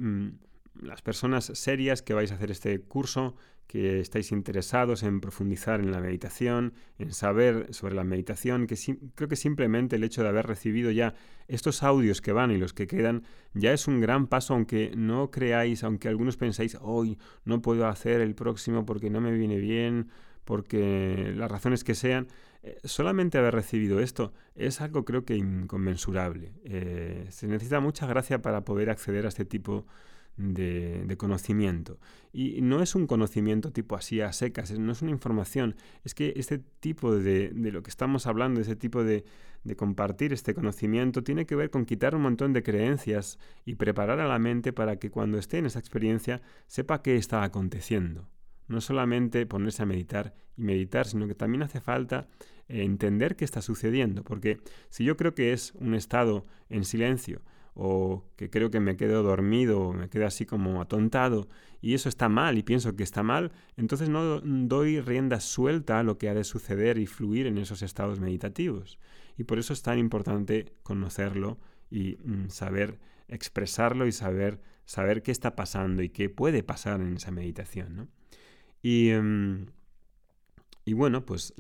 las 0.82 1.02
personas 1.02 1.46
serias 1.46 2.02
que 2.02 2.14
vais 2.14 2.32
a 2.32 2.36
hacer 2.36 2.52
este 2.52 2.80
curso, 2.82 3.36
que 3.68 4.00
estáis 4.00 4.32
interesados 4.32 5.04
en 5.04 5.20
profundizar 5.20 5.82
en 5.82 5.92
la 5.92 6.00
meditación, 6.00 6.74
en 6.98 7.14
saber 7.14 7.74
sobre 7.74 7.96
la 7.96 8.06
meditación, 8.06 8.66
que 8.66 8.78
creo 9.16 9.28
que 9.28 9.36
simplemente 9.36 9.98
el 9.98 10.04
hecho 10.04 10.24
de 10.24 10.30
haber 10.30 10.48
recibido 10.48 10.90
ya 10.92 11.14
estos 11.48 11.84
audios 11.84 12.22
que 12.22 12.32
van 12.32 12.52
y 12.52 12.58
los 12.58 12.74
que 12.74 12.88
quedan, 12.88 13.24
ya 13.54 13.74
es 13.74 13.88
un 13.88 14.00
gran 14.00 14.28
paso, 14.28 14.54
aunque 14.54 14.94
no 14.96 15.32
creáis, 15.32 15.84
aunque 15.84 16.08
algunos 16.08 16.38
pensáis, 16.38 16.78
hoy 16.82 17.18
no 17.44 17.62
puedo 17.62 17.88
hacer 17.88 18.22
el 18.22 18.36
próximo 18.36 18.86
porque 18.86 19.10
no 19.10 19.20
me 19.20 19.32
viene 19.32 19.58
bien, 19.58 20.08
porque 20.46 21.34
las 21.36 21.52
razones 21.52 21.84
que 21.84 21.94
sean, 21.94 22.28
eh, 22.64 22.78
solamente 22.86 23.38
haber 23.38 23.54
recibido 23.54 24.00
esto 24.00 24.34
es 24.56 24.80
algo 24.80 25.04
creo 25.04 25.26
que 25.26 25.36
inconmensurable. 25.36 26.54
Eh, 26.64 27.28
se 27.30 27.48
necesita 27.48 27.82
mucha 27.82 28.08
gracia 28.08 28.42
para 28.42 28.64
poder 28.64 28.90
acceder 28.90 29.26
a 29.26 29.30
este 29.30 29.44
tipo 29.44 29.82
de 29.82 29.86
de, 30.38 31.16
conocimiento. 31.18 32.00
Y 32.32 32.62
no 32.62 32.82
es 32.82 32.96
un 32.96 33.08
conocimiento 33.08 33.72
tipo 33.72 33.96
así 33.96 34.22
a 34.22 34.32
secas, 34.32 34.72
no 34.78 34.92
es 34.92 35.02
una 35.02 35.12
información, 35.12 35.76
es 36.04 36.14
que 36.14 36.34
este 36.36 36.60
tipo 36.60 37.16
de, 37.16 37.50
de 37.50 37.72
lo 37.72 37.84
que 37.84 37.90
estamos 37.90 38.28
hablando, 38.28 38.62
ese 38.62 38.76
tipo 38.76 39.04
de, 39.04 39.26
de 39.64 39.76
compartir 39.76 40.34
este 40.34 40.54
conocimiento, 40.54 41.24
tiene 41.24 41.46
que 41.46 41.56
ver 41.56 41.70
con 41.70 41.86
quitar 41.86 42.16
un 42.16 42.22
montón 42.22 42.54
de 42.54 42.64
creencias 42.64 43.40
y 43.66 43.76
preparar 43.76 44.20
a 44.20 44.28
la 44.28 44.40
mente 44.40 44.74
para 44.74 44.98
que 44.98 45.10
cuando 45.10 45.38
esté 45.38 45.58
en 45.58 45.66
esa 45.66 45.80
experiencia 45.80 46.42
sepa 46.68 47.02
qué 47.02 47.18
está 47.18 47.44
aconteciendo. 47.44 48.30
No 48.68 48.82
solamente 48.82 49.46
ponerse 49.46 49.84
a 49.84 49.86
meditar 49.86 50.36
y 50.56 50.62
meditar, 50.62 51.08
sino 51.08 51.28
que 51.28 51.36
también 51.36 51.64
hace 51.64 51.80
falta 51.80 52.28
entender 52.68 53.36
qué 53.36 53.46
está 53.46 53.62
sucediendo, 53.62 54.24
porque 54.24 54.60
si 54.90 55.06
yo 55.06 55.16
creo 55.16 55.34
que 55.34 55.54
es 55.54 55.74
un 55.76 55.96
estado 55.96 56.46
en 56.70 56.84
silencio, 56.84 57.42
o 57.80 58.26
que 58.36 58.50
creo 58.50 58.72
que 58.72 58.80
me 58.80 58.98
quedo 58.98 59.22
dormido 59.22 59.94
me 59.94 60.10
quedo 60.10 60.26
así 60.26 60.48
como 60.48 60.82
atontado 60.82 61.48
y 61.80 61.94
eso 61.94 62.10
está 62.10 62.28
mal 62.28 62.58
y 62.58 62.64
pienso 62.64 62.96
que 62.96 63.04
está 63.04 63.22
mal, 63.22 63.52
entonces 63.76 64.10
no 64.10 64.42
doy 64.42 65.00
rienda 65.00 65.40
suelta 65.40 66.00
a 66.00 66.04
lo 66.04 66.18
que 66.18 66.28
ha 66.30 66.34
de 66.34 66.44
suceder 66.44 66.98
y 66.98 67.06
fluir 67.06 67.46
en 67.46 67.58
esos 67.60 67.84
estados 67.84 68.20
meditativos. 68.20 68.98
Y 69.38 69.44
por 69.44 69.60
eso 69.60 69.74
es 69.74 69.84
tan 69.84 70.00
importante 70.00 70.74
conocerlo 70.82 71.60
y 71.92 72.18
mm, 72.24 72.50
saber 72.50 73.00
expresarlo 73.28 74.08
y 74.08 74.12
saber, 74.12 74.60
saber 74.86 75.22
qué 75.22 75.32
está 75.32 75.56
pasando 75.56 76.02
y 76.02 76.10
qué 76.10 76.30
puede 76.30 76.64
pasar 76.64 77.00
en 77.00 77.18
esa 77.18 77.30
meditación. 77.30 78.10
Y, 78.82 79.10
em, 79.10 79.68
y 80.84 80.94
bueno, 80.94 81.26
pues 81.26 81.54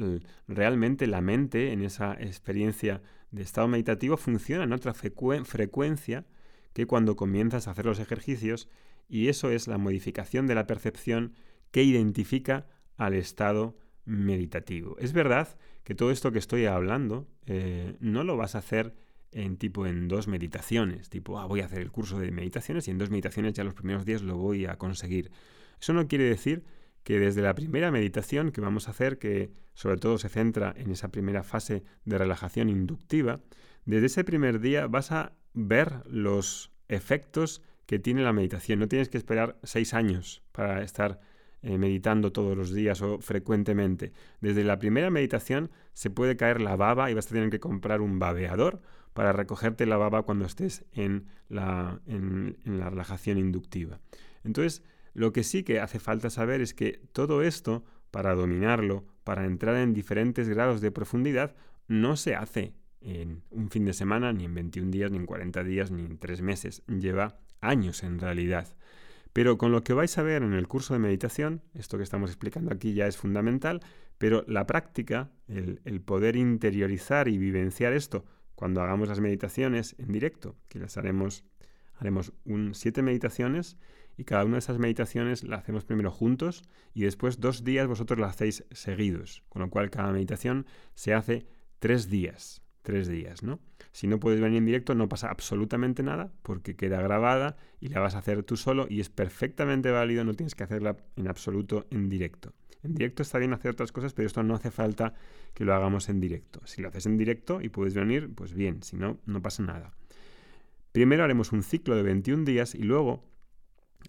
realmente 0.47 1.05
la 1.05 1.21
mente 1.21 1.74
en 1.74 1.83
esa 1.83 2.13
experiencia 2.13 3.01
de 3.31 3.43
estado 3.43 3.67
meditativo 3.67 4.17
funciona 4.17 4.63
en 4.63 4.74
otra 4.74 4.93
frecuencia 4.93 6.25
que 6.74 6.86
cuando 6.86 7.15
comienzas 7.15 7.67
a 7.67 7.72
hacer 7.72 7.86
los 7.86 8.00
ejercicios 8.00 8.69
y 9.10 9.29
eso 9.29 9.51
es 9.51 9.67
la 9.67 9.77
modificación 9.77 10.48
de 10.48 10.55
la 10.55 10.67
percepción 10.67 11.34
que 11.72 11.84
identifica 11.84 12.67
al 12.98 13.13
estado 13.13 13.77
meditativo. 14.05 14.96
Es 15.00 15.13
verdad 15.13 15.57
que 15.84 15.96
todo 15.96 16.12
esto 16.12 16.31
que 16.31 16.39
estoy 16.39 16.65
hablando 16.65 17.27
eh, 17.46 17.96
no 18.00 18.24
lo 18.24 18.38
vas 18.38 18.55
a 18.55 18.60
hacer 18.60 18.96
en 19.31 19.57
tipo 19.57 19.86
en 19.86 20.07
dos 20.07 20.27
meditaciones, 20.27 21.10
tipo, 21.10 21.39
ah, 21.39 21.46
voy 21.46 21.62
a 21.62 21.65
hacer 21.65 21.81
el 21.81 21.91
curso 21.91 22.19
de 22.19 22.31
meditaciones 22.31 22.88
y 22.88 22.91
en 22.91 22.98
dos 22.98 23.10
meditaciones 23.10 23.53
ya 23.53 23.63
los 23.63 23.74
primeros 23.74 24.05
días 24.05 24.22
lo 24.22 24.38
voy 24.38 24.65
a 24.65 24.77
conseguir. 24.77 25.31
Eso 25.79 25.93
no 25.93 26.07
quiere 26.07 26.24
decir 26.24 26.63
que 27.07 27.21
desde 27.21 27.41
la 27.41 27.55
primera 27.55 27.89
meditación 27.89 28.51
que 28.51 28.59
vamos 28.59 28.89
a 28.89 28.91
hacer, 28.91 29.17
que 29.17 29.49
sobre 29.75 29.95
todo 29.95 30.17
se 30.17 30.27
centra 30.27 30.73
en 30.75 30.91
esa 30.91 31.07
primera 31.07 31.41
fase 31.41 31.85
de 32.03 32.17
relajación 32.17 32.67
inductiva, 32.67 33.39
desde 33.85 34.07
ese 34.07 34.25
primer 34.25 34.59
día 34.59 34.87
vas 34.87 35.13
a 35.13 35.31
ver 35.53 36.03
los 36.05 36.69
efectos 36.89 37.61
que 37.85 37.97
tiene 37.97 38.23
la 38.23 38.33
meditación. 38.33 38.79
No 38.79 38.89
tienes 38.89 39.07
que 39.07 39.17
esperar 39.17 39.57
seis 39.63 39.93
años 39.93 40.43
para 40.51 40.83
estar 40.83 41.21
eh, 41.61 41.77
meditando 41.77 42.33
todos 42.33 42.57
los 42.57 42.73
días 42.73 43.01
o 43.01 43.21
frecuentemente. 43.21 44.11
Desde 44.41 44.65
la 44.65 44.77
primera 44.77 45.09
meditación 45.09 45.71
se 45.93 46.09
puede 46.09 46.35
caer 46.35 46.59
la 46.59 46.75
baba 46.75 47.09
y 47.09 47.13
vas 47.13 47.27
a 47.27 47.35
tener 47.35 47.49
que 47.49 47.61
comprar 47.61 48.01
un 48.01 48.19
babeador 48.19 48.81
para 49.13 49.31
recogerte 49.31 49.85
la 49.85 49.95
baba 49.95 50.23
cuando 50.23 50.43
estés 50.43 50.83
en 50.91 51.27
la, 51.47 52.01
en 52.05 52.57
la 52.65 52.89
relajación 52.89 53.37
inductiva. 53.37 54.01
Entonces, 54.43 54.83
lo 55.17 55.33
que 55.33 55.43
sí 55.43 55.63
que 55.63 55.79
hace 55.79 55.97
falta 55.97 56.29
saber 56.29 56.62
es 56.62 56.75
que 56.75 57.01
todo 57.12 57.41
esto, 57.41 57.83
para 58.12 58.36
dominarlo, 58.36 59.03
para 59.24 59.45
entrar 59.45 59.75
en 59.77 59.95
diferentes 59.95 60.47
grados 60.47 60.79
de 60.79 60.91
profundidad, 60.91 61.55
no 61.88 62.15
se 62.17 62.36
hace 62.36 62.75
en 63.01 63.41
un 63.50 63.71
fin 63.71 63.83
de 63.83 63.93
semana, 63.93 64.31
ni 64.31 64.45
en 64.45 64.53
21 64.53 64.91
días, 64.91 65.09
ni 65.09 65.17
en 65.17 65.25
40 65.25 65.63
días, 65.63 65.89
ni 65.89 66.05
en 66.05 66.19
3 66.19 66.43
meses. 66.43 66.83
Lleva 66.86 67.39
años 67.62 68.03
en 68.03 68.19
realidad. 68.19 68.67
Pero 69.33 69.57
con 69.57 69.71
lo 69.71 69.83
que 69.83 69.93
vais 69.93 70.15
a 70.19 70.21
ver 70.21 70.43
en 70.43 70.53
el 70.53 70.67
curso 70.67 70.93
de 70.93 71.00
meditación, 71.00 71.63
esto 71.74 71.97
que 71.97 72.03
estamos 72.03 72.29
explicando 72.29 72.71
aquí 72.71 72.93
ya 72.93 73.07
es 73.07 73.17
fundamental, 73.17 73.81
pero 74.19 74.45
la 74.47 74.67
práctica, 74.67 75.31
el, 75.47 76.00
poder 76.01 76.36
interiorizar 76.36 77.27
y 77.27 77.39
vivenciar 77.39 77.93
esto 77.93 78.24
cuando 78.53 78.83
hagamos 78.83 79.09
las 79.09 79.19
meditaciones 79.19 79.95
en 79.97 80.12
directo, 80.12 80.55
que 80.67 80.77
las 80.77 80.95
haremos, 80.95 81.43
haremos 81.95 82.33
un, 82.45 82.75
siete 82.75 83.01
meditaciones 83.01 83.77
y 84.17 84.24
cada 84.24 84.43
una 84.43 84.53
de 84.53 84.59
esas 84.59 84.79
meditaciones 84.79 85.43
la 85.43 85.57
hacemos 85.57 85.86
primero 85.86 86.12
juntos 86.12 86.63
y 86.93 87.03
después 87.03 87.39
dos 87.39 87.63
días 87.63 87.88
vosotros 87.88 88.19
la 88.19 88.27
hacéis 88.27 88.65
seguidos, 88.71 89.43
con 89.47 89.62
lo 89.62 89.69
cual 89.69 89.89
cada 89.89 90.12
meditación 90.12 90.65
se 90.95 91.13
hace 91.13 91.45
tres 91.79 92.09
días, 92.09 92.62
tres 92.81 93.07
días, 93.07 93.43
¿no? 93.43 93.59
Si 93.91 94.07
no 94.07 94.19
puedes 94.19 94.41
venir 94.41 94.57
en 94.57 94.65
directo 94.65 94.95
no 94.95 95.07
pasa 95.07 95.29
absolutamente 95.29 96.03
nada 96.03 96.31
porque 96.41 96.75
queda 96.75 97.01
grabada 97.01 97.57
y 97.79 97.89
la 97.89 98.00
vas 98.00 98.15
a 98.15 98.19
hacer 98.19 98.43
tú 98.43 98.57
solo 98.57 98.88
y 98.89 99.00
es 99.00 99.09
perfectamente 99.09 99.91
válido, 99.91 100.24
no 100.24 100.33
tienes 100.33 100.55
que 100.55 100.63
hacerla 100.63 100.97
en 101.15 101.27
absoluto 101.27 101.86
en 101.91 102.09
directo. 102.09 102.53
En 102.83 102.93
directo 102.93 103.21
está 103.21 103.38
bien 103.38 103.53
hacer 103.53 103.71
otras 103.71 103.91
cosas, 103.91 104.13
pero 104.13 104.27
esto 104.27 104.43
no 104.43 104.55
hace 104.55 104.71
falta 104.71 105.13
que 105.53 105.65
lo 105.65 105.74
hagamos 105.74 106.09
en 106.09 106.19
directo. 106.19 106.62
Si 106.65 106.81
lo 106.81 106.89
haces 106.89 107.05
en 107.05 107.17
directo 107.17 107.62
y 107.62 107.69
puedes 107.69 107.93
venir, 107.93 108.33
pues 108.33 108.53
bien, 108.53 108.83
si 108.83 108.97
no, 108.97 109.19
no 109.25 109.41
pasa 109.41 109.63
nada. 109.63 109.91
Primero 110.91 111.24
haremos 111.24 111.51
un 111.51 111.63
ciclo 111.63 111.95
de 111.95 112.03
21 112.03 112.45
días 112.45 112.75
y 112.75 112.83
luego 112.83 113.24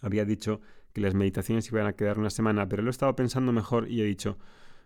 había 0.00 0.24
dicho 0.24 0.60
que 0.92 1.00
las 1.00 1.14
meditaciones 1.14 1.68
iban 1.70 1.86
a 1.86 1.94
quedar 1.94 2.18
una 2.18 2.30
semana, 2.30 2.68
pero 2.68 2.82
lo 2.82 2.88
he 2.88 2.90
estado 2.90 3.14
pensando 3.16 3.52
mejor 3.52 3.90
y 3.90 4.00
he 4.00 4.04
dicho, 4.04 4.38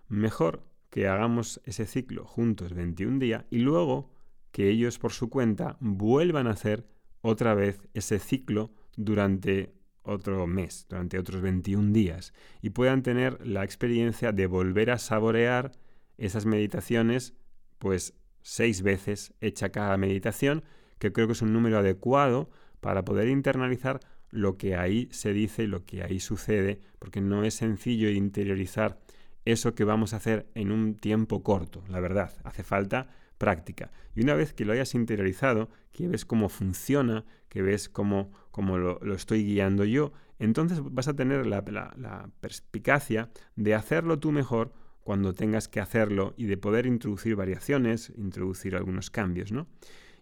mejor 0.09 0.64
que 0.90 1.09
hagamos 1.09 1.61
ese 1.64 1.87
ciclo 1.87 2.25
juntos 2.25 2.75
21 2.75 3.19
días 3.19 3.45
y 3.50 3.59
luego 3.59 4.11
que 4.50 4.69
ellos 4.69 4.99
por 4.99 5.12
su 5.12 5.31
cuenta 5.31 5.76
vuelvan 5.81 6.47
a 6.47 6.50
hacer 6.50 6.87
otra 7.23 7.54
vez 7.54 7.81
ese 7.95 8.19
ciclo 8.19 8.75
durante 8.97 9.73
otro 10.02 10.47
mes, 10.47 10.87
durante 10.88 11.19
otros 11.19 11.40
21 11.40 11.92
días, 11.92 12.35
y 12.61 12.71
puedan 12.71 13.02
tener 13.02 13.45
la 13.47 13.64
experiencia 13.64 14.33
de 14.33 14.47
volver 14.47 14.90
a 14.90 14.99
saborear 14.99 15.73
esas 16.19 16.45
meditaciones, 16.45 17.35
pues 17.78 18.14
seis 18.42 18.83
veces 18.83 19.33
hecha 19.40 19.71
cada 19.71 19.97
meditación, 19.97 20.64
que 20.99 21.12
creo 21.12 21.26
que 21.26 21.33
es 21.33 21.42
un 21.42 21.52
número 21.52 21.78
adecuado 21.78 22.50
para 22.81 23.04
poder 23.04 23.28
internalizar 23.28 24.00
lo 24.33 24.57
que 24.57 24.75
ahí 24.75 25.09
se 25.12 25.33
dice 25.33 25.65
y 25.65 25.67
lo 25.69 25.85
que 25.85 26.03
ahí 26.03 26.19
sucede, 26.19 26.81
porque 26.99 27.21
no 27.21 27.45
es 27.45 27.55
sencillo 27.55 28.11
interiorizar 28.11 28.99
eso 29.45 29.75
que 29.75 29.85
vamos 29.85 30.12
a 30.12 30.17
hacer 30.17 30.47
en 30.55 30.73
un 30.73 30.97
tiempo 30.97 31.43
corto, 31.43 31.85
la 31.89 32.01
verdad, 32.01 32.33
hace 32.43 32.62
falta 32.65 33.09
práctica. 33.39 33.91
Y 34.15 34.23
una 34.23 34.35
vez 34.35 34.53
que 34.53 34.65
lo 34.65 34.73
hayas 34.73 34.95
interiorizado, 34.95 35.69
que 35.93 36.09
ves 36.09 36.25
cómo 36.25 36.49
funciona, 36.49 37.25
que 37.49 37.61
ves 37.61 37.89
cómo, 37.89 38.33
cómo 38.51 38.79
lo, 38.79 39.15
estoy 39.15 39.45
guiando 39.45 39.85
yo, 39.85 40.12
entonces 40.39 40.81
vas 40.83 41.09
a 41.09 41.15
tener 41.15 41.47
la, 41.47 41.62
la 41.97 42.31
perspicacia 42.41 43.31
de 43.57 43.75
hacerlo 43.75 44.19
tú 44.19 44.33
mejor 44.33 44.73
cuando 45.03 45.35
tengas 45.35 45.69
que 45.69 45.81
hacerlo 45.81 46.35
y 46.37 46.47
de 46.47 46.57
poder 46.57 46.87
introducir 46.87 47.37
variaciones, 47.37 48.12
introducir 48.17 48.77
algunos 48.77 49.11
cambios, 49.11 49.53
¿no? 49.53 49.67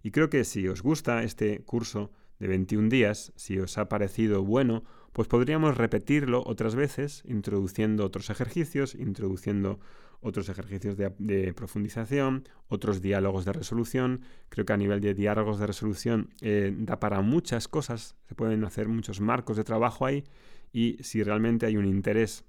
Y 0.02 0.10
creo 0.10 0.30
que 0.30 0.44
si 0.44 0.66
os 0.66 0.82
gusta 0.82 1.22
este 1.22 1.60
curso 1.60 2.10
de 2.40 2.48
21 2.48 2.88
días, 2.88 3.32
si 3.36 3.58
os 3.58 3.78
ha 3.78 3.88
parecido 3.88 4.42
bueno, 4.42 4.82
pues 5.12 5.28
podríamos 5.28 5.76
repetirlo 5.76 6.42
otras 6.44 6.74
veces, 6.74 7.22
introduciendo 7.26 8.04
otros 8.04 8.30
ejercicios, 8.30 8.94
introduciendo 8.94 9.78
otros 10.22 10.48
ejercicios 10.48 10.96
de, 10.96 11.52
profundización, 11.54 12.48
otros 12.68 13.00
diálogos 13.00 13.44
de 13.44 13.52
resolución. 13.52 14.22
Creo 14.48 14.66
que 14.66 14.72
a 14.72 14.76
nivel 14.76 15.00
de 15.00 15.14
diálogos 15.14 15.58
de 15.58 15.66
resolución 15.66 16.30
eh, 16.40 16.74
da 16.76 17.00
para 17.00 17.20
muchas 17.22 17.68
cosas, 17.68 18.16
se 18.28 18.34
pueden 18.34 18.64
hacer 18.64 18.88
muchos 18.88 19.20
marcos 19.20 19.56
de 19.56 19.64
trabajo 19.64 20.04
ahí 20.04 20.24
y 20.72 20.98
si 21.02 21.22
realmente 21.22 21.66
hay 21.66 21.76
un 21.76 21.86
interés 21.86 22.44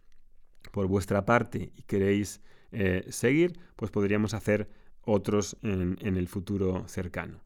por 0.72 0.88
vuestra 0.88 1.26
parte 1.26 1.72
y 1.76 1.84
queréis 1.84 2.42
eh, 2.72 3.06
seguir, 3.10 3.58
pues 3.76 3.92
podríamos 3.92 4.34
hacer 4.34 4.70
otros 5.04 5.58
en, 5.64 5.98
el 6.02 6.28
futuro 6.28 6.88
cercano. 6.88 7.42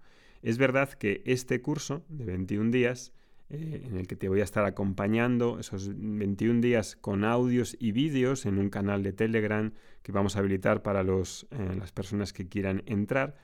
Es 0.45 0.59
verdad 0.59 0.89
que 0.89 1.23
este 1.25 1.59
curso 1.59 2.05
de 2.07 2.23
21 2.23 2.69
días, 2.69 3.13
eh, 3.49 3.81
en 3.83 3.97
el 3.97 4.05
que 4.05 4.15
te 4.15 4.29
voy 4.29 4.41
a 4.41 4.43
estar 4.43 4.63
acompañando 4.63 5.57
esos 5.57 5.89
21 5.91 6.61
días 6.61 6.95
con 6.95 7.23
audios 7.23 7.75
y 7.79 7.93
vídeos 7.93 8.45
en 8.45 8.59
un 8.59 8.69
canal 8.69 9.01
de 9.01 9.11
Telegram 9.11 9.73
que 10.03 10.11
vamos 10.11 10.35
a 10.35 10.39
habilitar 10.39 10.83
para 10.83 11.01
los, 11.01 11.47
eh, 11.49 11.75
las 11.75 11.91
personas 11.91 12.31
que 12.31 12.47
quieran 12.47 12.83
entrar, 12.85 13.37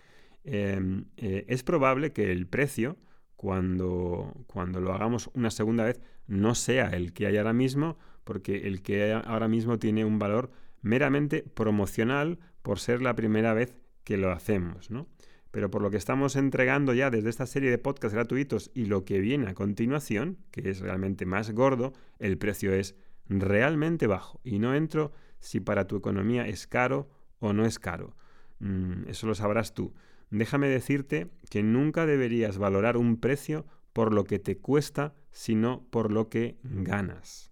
em, 0.44 1.06
es 1.18 1.64
probable 1.64 2.14
que 2.14 2.32
el 2.32 2.46
precio, 2.46 2.98
cuando, 3.36 4.32
cuando 4.46 4.80
lo 4.80 4.94
hagamos 4.94 5.32
una 5.34 5.50
segunda 5.50 5.86
vez, 5.86 6.00
no 6.28 6.54
sea 6.54 6.90
el 6.90 7.14
que 7.14 7.26
hay 7.26 7.38
ahora 7.38 7.54
mismo, 7.54 7.98
porque 8.24 8.68
el 8.68 8.84
que 8.84 9.14
ahora 9.14 9.48
mismo 9.48 9.80
tiene 9.80 10.06
un 10.06 10.20
valor 10.20 10.52
meramente 10.84 11.42
promocional 11.42 12.38
por 12.62 12.78
ser 12.78 13.02
la 13.02 13.16
primera 13.16 13.56
vez 13.56 13.74
que 14.04 14.18
lo 14.18 14.32
hacemos, 14.32 14.92
¿no? 14.92 15.08
Pero 15.52 15.70
por 15.70 15.82
lo 15.82 15.92
que 15.92 15.98
estamos 15.98 16.36
entregando 16.36 16.94
ya 16.94 17.10
desde 17.10 17.30
esta 17.30 17.46
serie 17.46 17.70
de 17.70 17.78
podcasts 17.78 18.16
gratuitos 18.16 18.72
y 18.74 18.86
lo 18.86 19.04
que 19.04 19.20
viene 19.20 19.48
a 19.48 19.54
continuación, 19.54 20.38
que 20.52 20.70
es 20.70 20.80
realmente 20.80 21.26
más 21.26 21.52
gordo, 21.52 21.94
el 22.20 22.38
precio 22.38 22.74
es 22.74 22.96
realmente 23.28 24.08
bajo. 24.08 24.40
Y 24.44 24.60
no 24.60 24.74
entro 24.76 25.12
si 25.40 25.60
para 25.60 25.88
tu 25.88 25.98
economía 25.98 26.48
es 26.48 26.68
caro 26.68 27.10
o 27.40 27.54
no 27.54 27.66
es 27.66 27.80
caro. 27.80 28.16
Mm, 28.60 29.10
eso 29.10 29.28
lo 29.28 29.36
sabrás 29.36 29.74
tú. 29.74 29.94
Déjame 30.30 30.70
decirte 30.70 31.30
que 31.50 31.64
nunca 31.64 32.06
deberías 32.06 32.58
valorar 32.58 32.96
un 32.96 33.18
precio 33.18 33.66
por 33.92 34.14
lo 34.14 34.24
que 34.24 34.40
te 34.40 34.58
cuesta, 34.58 35.14
sino 35.32 35.86
por 35.90 36.12
lo 36.12 36.30
que 36.30 36.58
ganas. 36.64 37.52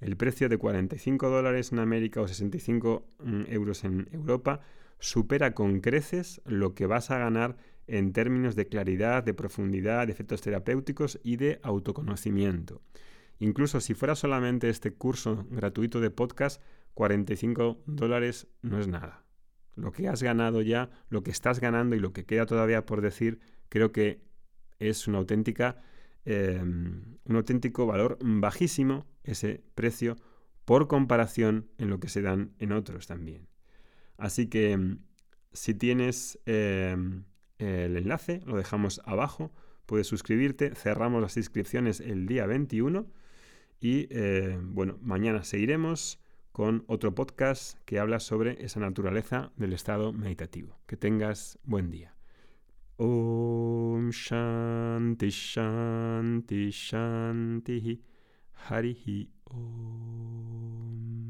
El 0.00 0.16
precio 0.16 0.48
de 0.48 0.58
45 0.58 1.30
dólares 1.30 1.72
en 1.72 1.78
América 1.78 2.20
o 2.20 2.28
65 2.28 3.06
mm, 3.20 3.42
euros 3.48 3.84
en 3.84 4.08
Europa 4.12 4.60
supera 4.98 5.54
con 5.54 5.80
creces 5.80 6.40
lo 6.44 6.74
que 6.74 6.86
vas 6.86 7.10
a 7.10 7.18
ganar 7.18 7.56
en 7.86 8.12
términos 8.12 8.56
de 8.56 8.68
claridad, 8.68 9.22
de 9.22 9.34
profundidad, 9.34 10.06
de 10.06 10.12
efectos 10.12 10.40
terapéuticos 10.40 11.20
y 11.22 11.36
de 11.36 11.60
autoconocimiento. 11.62 12.82
Incluso 13.38 13.80
si 13.80 13.94
fuera 13.94 14.14
solamente 14.14 14.68
este 14.68 14.92
curso 14.92 15.46
gratuito 15.50 16.00
de 16.00 16.10
podcast, 16.10 16.62
45 16.94 17.82
dólares 17.86 18.48
no 18.62 18.80
es 18.80 18.88
nada. 18.88 19.24
Lo 19.74 19.92
que 19.92 20.08
has 20.08 20.22
ganado 20.22 20.62
ya, 20.62 20.90
lo 21.10 21.22
que 21.22 21.30
estás 21.30 21.60
ganando 21.60 21.94
y 21.94 22.00
lo 22.00 22.12
que 22.12 22.24
queda 22.24 22.46
todavía 22.46 22.86
por 22.86 23.02
decir, 23.02 23.40
creo 23.68 23.92
que 23.92 24.22
es 24.78 25.06
una 25.06 25.18
auténtica 25.18 25.82
Em, 26.26 27.18
un 27.24 27.36
auténtico 27.36 27.86
valor 27.86 28.18
bajísimo 28.20 29.06
ese 29.22 29.62
precio 29.76 30.16
por 30.64 30.88
comparación 30.88 31.70
en 31.78 31.88
lo 31.88 32.00
que 32.00 32.08
se 32.08 32.20
dan 32.20 32.50
en 32.58 32.72
otros 32.72 33.06
también. 33.06 33.46
Así 34.18 34.48
que 34.48 34.76
mm, 34.76 34.98
si 35.52 35.74
tienes 35.74 36.38
em, 36.46 37.24
el 37.58 37.96
enlace, 37.96 38.42
lo 38.46 38.56
dejamos 38.56 39.00
abajo, 39.04 39.52
puedes 39.86 40.06
suscribirte, 40.06 40.74
cerramos 40.74 41.22
las 41.22 41.36
inscripciones 41.36 42.00
el 42.00 42.26
día 42.26 42.46
21 42.46 43.06
y 43.80 44.08
eh, 44.10 44.58
bueno, 44.62 44.98
mañana 45.00 45.44
seguiremos 45.44 46.20
con 46.52 46.84
otro 46.86 47.14
podcast 47.14 47.78
que 47.84 47.98
habla 47.98 48.18
sobre 48.18 48.64
esa 48.64 48.80
naturaleza 48.80 49.52
del 49.56 49.74
estado 49.74 50.12
meditativo. 50.14 50.78
Que 50.86 50.96
tengas 50.96 51.58
buen 51.64 51.90
día. 51.90 52.14
Om 52.96 54.08
Shanti 54.08 55.28
Shanti 55.28 56.70
Shanti 56.70 58.02
Om. 59.44 61.26